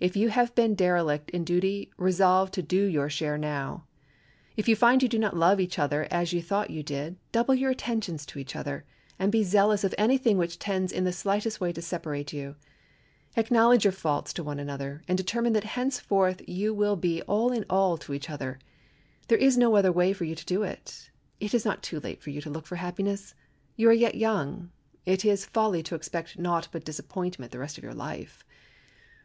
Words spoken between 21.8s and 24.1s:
too late for you to look for happiness. You are